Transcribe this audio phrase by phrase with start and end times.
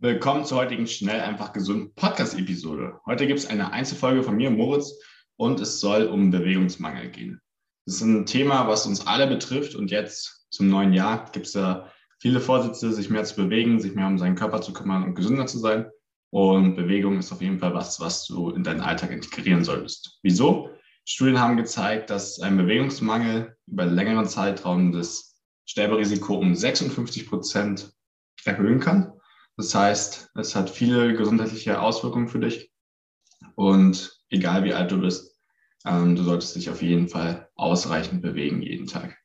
[0.00, 3.00] Willkommen zur heutigen Schnell einfach gesund Podcast-Episode.
[3.04, 4.92] Heute gibt es eine Einzelfolge von mir, Moritz,
[5.34, 7.40] und es soll um Bewegungsmangel gehen.
[7.84, 11.52] Das ist ein Thema, was uns alle betrifft und jetzt zum neuen Jahr gibt es
[11.52, 15.16] da viele Vorsätze, sich mehr zu bewegen, sich mehr um seinen Körper zu kümmern und
[15.16, 15.90] gesünder zu sein.
[16.30, 20.20] Und Bewegung ist auf jeden Fall was, was du in deinen Alltag integrieren solltest.
[20.22, 20.70] Wieso?
[21.06, 27.92] Studien haben gezeigt, dass ein Bewegungsmangel über längeren Zeitraum das Sterberisiko um 56 Prozent
[28.44, 29.17] erhöhen kann.
[29.58, 32.70] Das heißt, es hat viele gesundheitliche Auswirkungen für dich.
[33.56, 35.36] Und egal wie alt du bist,
[35.84, 39.18] ähm, du solltest dich auf jeden Fall ausreichend bewegen jeden Tag.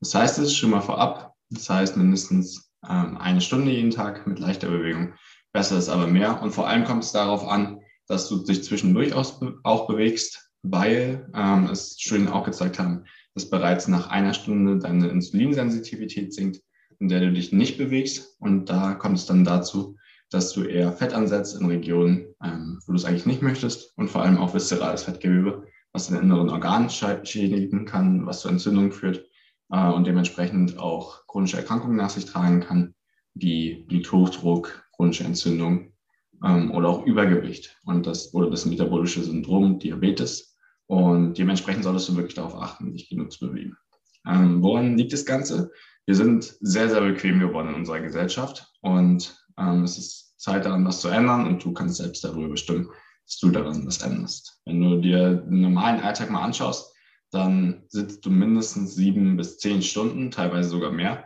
[0.00, 1.34] Das heißt es schon mal vorab.
[1.50, 5.14] Das heißt mindestens ähm, eine Stunde jeden Tag mit leichter Bewegung.
[5.52, 6.40] Besser ist aber mehr.
[6.40, 11.68] Und vor allem kommt es darauf an, dass du dich zwischendurch auch bewegst, weil ähm,
[11.68, 16.60] es Studien auch gezeigt haben, dass bereits nach einer Stunde deine Insulinsensitivität sinkt
[16.98, 18.36] in der du dich nicht bewegst.
[18.40, 19.96] Und da kommt es dann dazu,
[20.30, 24.10] dass du eher Fett ansetzt in Regionen, ähm, wo du es eigentlich nicht möchtest und
[24.10, 29.24] vor allem auch viszerales Fettgewebe, was den inneren Organ schädigen kann, was zu Entzündungen führt
[29.70, 32.94] äh, und dementsprechend auch chronische Erkrankungen nach sich tragen kann,
[33.34, 35.92] wie Bluthochdruck, chronische Entzündung
[36.44, 40.56] ähm, oder auch Übergewicht und das oder das metabolische Syndrom, Diabetes.
[40.86, 43.76] Und dementsprechend solltest du wirklich darauf achten, dich genug zu bewegen.
[44.26, 45.70] Ähm, woran liegt das Ganze?
[46.08, 50.86] Wir sind sehr, sehr bequem geworden in unserer Gesellschaft und ähm, es ist Zeit daran,
[50.86, 52.88] was zu ändern und du kannst selbst darüber bestimmen,
[53.26, 54.58] dass du daran was änderst.
[54.64, 56.94] Wenn du dir den normalen Alltag mal anschaust,
[57.30, 61.24] dann sitzt du mindestens sieben bis zehn Stunden, teilweise sogar mehr.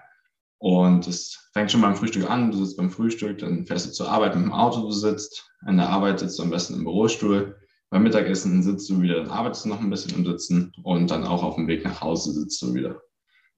[0.58, 2.50] Und es fängt schon beim Frühstück an.
[2.50, 5.48] Du sitzt beim Frühstück, dann fährst du zur Arbeit mit dem Auto, du sitzt.
[5.68, 7.56] In der Arbeit sitzt du am besten im Bürostuhl.
[7.90, 11.22] Beim Mittagessen sitzt du wieder, dann arbeitest du noch ein bisschen im Sitzen und dann
[11.22, 13.00] auch auf dem Weg nach Hause sitzt du wieder.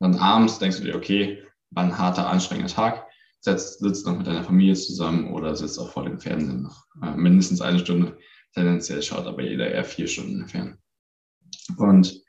[0.00, 3.06] Dann abends denkst du dir, okay, war ein harter, anstrengender Tag,
[3.40, 7.14] sitzt, sitzt noch mit deiner Familie zusammen oder sitzt auch vor dem Fernsehen noch äh,
[7.16, 8.16] mindestens eine Stunde.
[8.54, 10.78] Tendenziell schaut aber jeder eher vier Stunden fern.
[11.76, 12.22] Und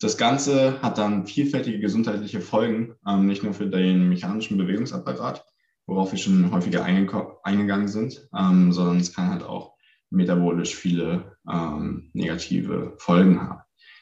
[0.00, 5.44] das Ganze hat dann vielfältige gesundheitliche Folgen, ähm, nicht nur für den mechanischen Bewegungsapparat,
[5.86, 9.74] worauf wir schon häufiger eingegangen sind, ähm, sondern es kann halt auch
[10.10, 13.60] metabolisch viele ähm, negative Folgen haben.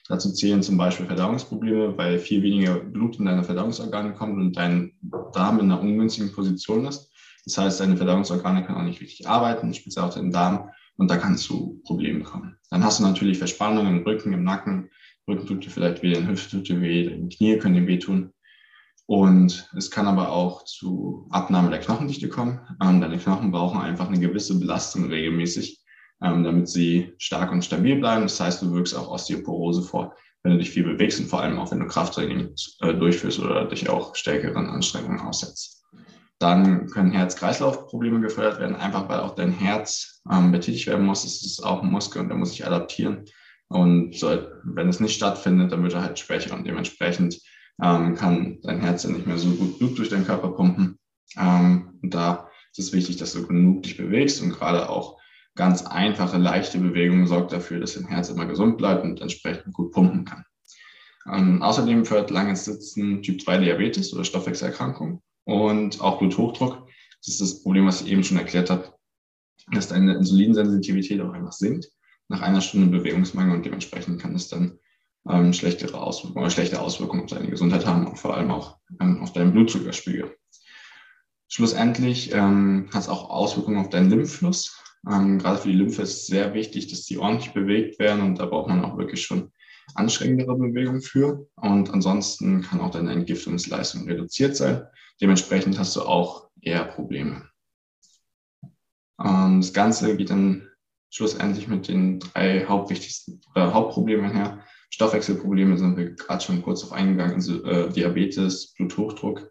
[0.09, 4.93] Dazu zählen zum Beispiel Verdauungsprobleme, weil viel weniger Blut in deine Verdauungsorgane kommt und dein
[5.33, 7.11] Darm in einer ungünstigen Position ist.
[7.44, 11.17] Das heißt, deine Verdauungsorgane können auch nicht richtig arbeiten, speziell auch dein Darm, und da
[11.17, 12.56] kann es zu Problemen kommen.
[12.71, 14.91] Dann hast du natürlich Verspannungen im Rücken, im Nacken.
[15.28, 18.33] Rücken tut dir vielleicht weh, dein Hüfte tut dir weh, deine Knie können dir wehtun.
[19.06, 22.61] Und es kann aber auch zu Abnahme der Knochendichte kommen.
[22.81, 25.81] Deine Knochen brauchen einfach eine gewisse Belastung regelmäßig,
[26.22, 28.22] ähm, damit sie stark und stabil bleiben.
[28.22, 31.59] Das heißt, du wirkst auch Osteoporose vor, wenn du dich viel bewegst und vor allem
[31.59, 35.84] auch, wenn du Krafttraining äh, durchführst oder dich auch stärkeren Anstrengungen aussetzt.
[36.38, 41.25] Dann können Herz-Kreislauf-Probleme gefördert werden, einfach weil auch dein Herz ähm, betätigt werden muss.
[41.25, 43.25] Es ist auch ein Muskel und der muss sich adaptieren.
[43.69, 47.41] Und soll, wenn es nicht stattfindet, dann wird er halt schwächer und dementsprechend
[47.82, 50.99] ähm, kann dein Herz dann nicht mehr so gut Blut durch deinen Körper pumpen.
[51.37, 55.19] Ähm, und da ist es wichtig, dass du genug dich bewegst und gerade auch
[55.56, 59.93] ganz einfache, leichte Bewegung sorgt dafür, dass dein Herz immer gesund bleibt und entsprechend gut
[59.93, 60.44] pumpen kann.
[61.33, 66.87] Ähm, außerdem fördert langes Sitzen Typ 2 Diabetes oder Stoffwechselerkrankung und auch Bluthochdruck.
[67.19, 68.93] Das ist das Problem, was ich eben schon erklärt habe,
[69.72, 71.88] dass deine Insulinsensitivität auch einfach sinkt
[72.28, 74.78] nach einer Stunde Bewegungsmangel und dementsprechend kann es dann
[75.28, 79.23] ähm, schlechtere Auswirkungen oder schlechte Auswirkungen auf deine Gesundheit haben und vor allem auch ähm,
[79.23, 80.37] auf deinen Blutzuckerspiegel.
[81.49, 84.82] Schlussendlich ähm, hat es auch Auswirkungen auf deinen Lymphfluss.
[85.08, 88.38] Ähm, gerade für die Lymphe ist es sehr wichtig, dass die ordentlich bewegt werden und
[88.38, 89.53] da braucht man auch wirklich schon
[89.94, 91.47] anstrengendere Bewegungen für.
[91.56, 94.87] Und ansonsten kann auch deine Entgiftungsleistung reduziert sein.
[95.20, 97.49] Dementsprechend hast du auch eher Probleme.
[99.23, 100.69] Ähm, das Ganze geht dann
[101.11, 104.64] schlussendlich mit den drei hauptwichtigsten äh, Hauptproblemen her.
[104.91, 109.50] Stoffwechselprobleme sind wir gerade schon kurz auf eingegangen, also äh, Diabetes, Bluthochdruck,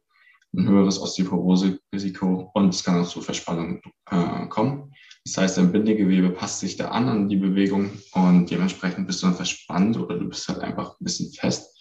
[0.53, 4.93] ein höheres Osteoporose-Risiko und es kann auch zu Verspannungen äh, kommen.
[5.25, 9.27] Das heißt, dein Bindegewebe passt sich da an an die Bewegung und dementsprechend bist du
[9.27, 11.75] dann verspannt oder du bist halt einfach ein bisschen fest.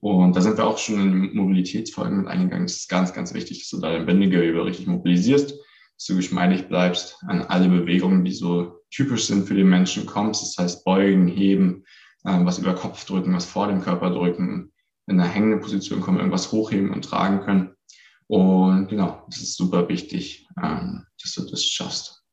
[0.00, 2.64] Und da sind wir auch schon in Mobilitätsfolgen mit eingegangen.
[2.64, 6.68] Es ist ganz, ganz wichtig, dass du da dein Bindegewebe richtig mobilisierst, dass du geschmeidig
[6.68, 10.42] bleibst, an alle Bewegungen, die so typisch sind für den Menschen kommst.
[10.42, 11.84] Das heißt beugen, heben,
[12.24, 14.72] äh, was über Kopf drücken, was vor dem Körper drücken,
[15.06, 17.74] in einer hängenden Position kommen, irgendwas hochheben und tragen können.
[18.26, 22.25] Und genau, das ist super wichtig, ähm, dass du das schaffst.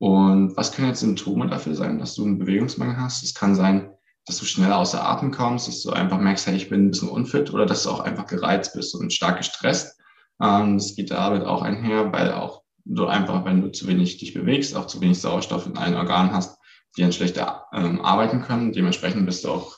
[0.00, 3.22] Und was können jetzt Symptome dafür sein, dass du einen Bewegungsmangel hast?
[3.22, 3.92] Es kann sein,
[4.24, 7.10] dass du schneller außer Atem kommst, dass du einfach merkst, hey, ich bin ein bisschen
[7.10, 10.00] unfit oder dass du auch einfach gereizt bist und stark gestresst.
[10.40, 14.32] Ähm, das geht damit auch einher, weil auch du einfach, wenn du zu wenig dich
[14.32, 16.58] bewegst, auch zu wenig Sauerstoff in allen Organen hast,
[16.96, 18.72] die dann schlechter ähm, arbeiten können.
[18.72, 19.76] Dementsprechend bist du auch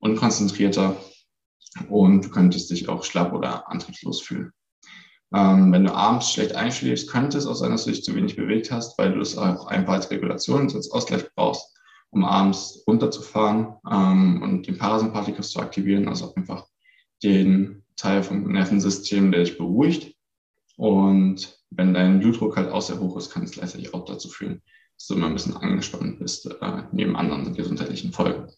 [0.00, 0.94] unkonzentrierter
[1.88, 4.52] und du könntest dich auch schlapp oder antriebslos fühlen.
[5.34, 8.36] Ähm, wenn du abends schlecht einschläfst, könnte es auch sein, dass du dich zu wenig
[8.36, 11.76] bewegt hast, weil du es auch einfach als Regulation, als Ausgleich brauchst,
[12.10, 16.66] um abends runterzufahren ähm, und den Parasympathikus zu aktivieren, also einfach
[17.22, 20.14] den Teil vom Nervensystem, der dich beruhigt.
[20.76, 24.62] Und wenn dein Blutdruck halt auch sehr hoch ist, kann es gleichzeitig auch dazu führen,
[24.96, 28.48] dass du immer ein bisschen angespannt bist, äh, neben anderen gesundheitlichen Folgen.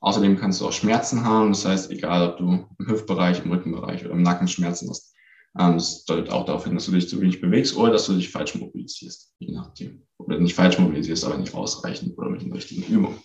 [0.00, 1.50] Außerdem kannst du auch Schmerzen haben.
[1.50, 5.11] Das heißt, egal ob du im Hüftbereich, im Rückenbereich oder im Nacken Schmerzen hast,
[5.54, 8.30] das deutet auch darauf hin, dass du dich zu wenig bewegst oder dass du dich
[8.30, 10.02] falsch mobilisierst, je nachdem.
[10.18, 13.18] Oder nicht falsch mobilisierst, aber nicht ausreichend oder mit den richtigen Übungen.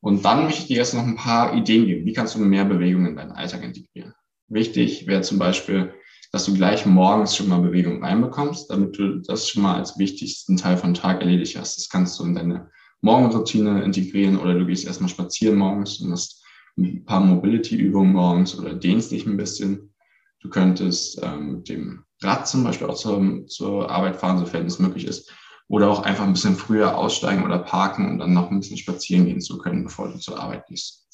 [0.00, 2.06] Und dann möchte ich dir jetzt noch ein paar Ideen geben.
[2.06, 4.14] Wie kannst du mehr Bewegung in deinen Alltag integrieren?
[4.48, 5.92] Wichtig wäre zum Beispiel,
[6.30, 10.56] dass du gleich morgens schon mal Bewegung reinbekommst, damit du das schon mal als wichtigsten
[10.56, 11.76] Teil von Tag erledigt hast.
[11.76, 12.70] Das kannst du in deine
[13.00, 16.44] Morgenroutine integrieren oder du gehst erstmal spazieren morgens und hast
[16.76, 19.92] ein paar Mobility-Übungen morgens oder dehnst dich ein bisschen.
[20.40, 24.78] Du könntest ähm, mit dem Rad zum Beispiel auch zur, zur Arbeit fahren, sofern es
[24.78, 25.32] möglich ist.
[25.68, 29.26] Oder auch einfach ein bisschen früher aussteigen oder parken und dann noch ein bisschen spazieren
[29.26, 31.08] gehen zu können, bevor du zur Arbeit gehst.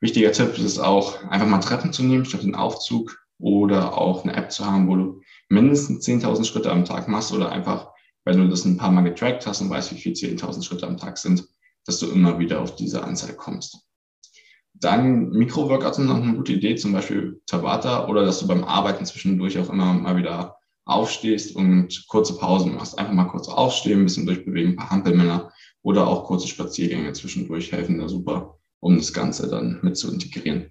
[0.00, 4.36] Wichtiger Tipp ist auch, einfach mal Treppen zu nehmen statt den Aufzug oder auch eine
[4.36, 7.88] App zu haben, wo du mindestens 10.000 Schritte am Tag machst oder einfach
[8.28, 10.98] wenn du das ein paar Mal getrackt hast und weißt, wie viel 10.000 Schritte am
[10.98, 11.48] Tag sind,
[11.86, 13.87] dass du immer wieder auf diese Anzahl kommst.
[14.80, 19.04] Dann Mikroworkouts sind noch eine gute Idee, zum Beispiel Tabata oder dass du beim Arbeiten
[19.06, 22.98] zwischendurch auch immer mal wieder aufstehst und kurze Pausen machst.
[22.98, 25.52] Einfach mal kurz aufstehen, ein bisschen durchbewegen, ein paar Hampelmänner
[25.82, 30.70] oder auch kurze Spaziergänge zwischendurch helfen da super, um das Ganze dann mit zu integrieren.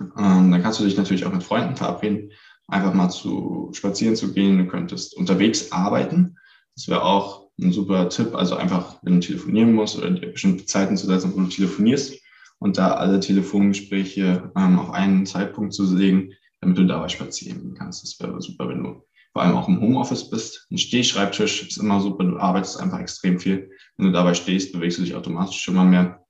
[0.00, 2.30] Ähm, dann kannst du dich natürlich auch mit Freunden verabreden,
[2.68, 4.58] einfach mal zu spazieren zu gehen.
[4.58, 6.36] Du könntest unterwegs arbeiten.
[6.74, 8.34] Das wäre auch ein super Tipp.
[8.34, 12.20] Also einfach, wenn du telefonieren musst oder dir bestimmte Zeiten zu setzen, wo du telefonierst
[12.58, 18.02] und da alle Telefongespräche ähm, auf einen Zeitpunkt zu legen, damit du dabei spazieren kannst.
[18.02, 20.66] Das wäre super, wenn du vor allem auch im Homeoffice bist.
[20.70, 22.24] Ein Stehschreibtisch ist immer super.
[22.24, 23.70] Du arbeitest einfach extrem viel.
[23.96, 26.24] Wenn du dabei stehst, bewegst du dich automatisch mal mehr.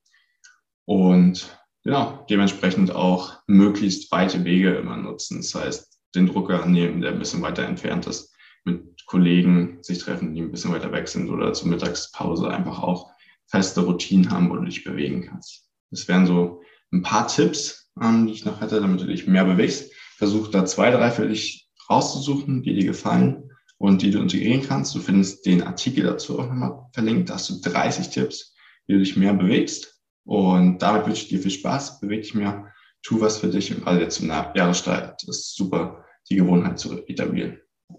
[0.86, 5.38] Und genau, dementsprechend auch möglichst weite Wege immer nutzen.
[5.38, 8.34] Das heißt, den Drucker nehmen, der ein bisschen weiter entfernt ist,
[8.64, 13.12] mit Kollegen sich treffen, die ein bisschen weiter weg sind oder zur Mittagspause einfach auch
[13.46, 15.65] feste Routinen haben, wo du dich bewegen kannst.
[15.90, 16.62] Das wären so
[16.92, 19.92] ein paar Tipps, ähm, die ich noch hätte, damit du dich mehr bewegst.
[20.16, 24.94] Versuch da zwei, drei für dich rauszusuchen, die dir gefallen und die du integrieren kannst.
[24.94, 27.30] Du findest den Artikel dazu auch nochmal verlinkt.
[27.30, 28.54] Da hast du 30 Tipps,
[28.86, 30.00] wie du dich mehr bewegst.
[30.24, 32.00] Und damit wünsche ich dir viel Spaß.
[32.00, 32.72] Beweg dich mehr,
[33.02, 37.58] tu was für dich und gerade jetzt zum Jahresstart ist super die Gewohnheit zu etablieren.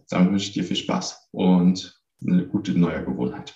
[0.09, 3.55] Damit wünsche ich dir viel Spaß und eine gute neue Gewohnheit.